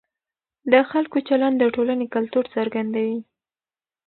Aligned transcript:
د 0.71 0.73
خلکو 0.91 1.17
چلند 1.27 1.55
د 1.59 1.63
ټولنې 1.75 2.05
کلتور 2.15 2.45
څرګندوي. 2.55 3.19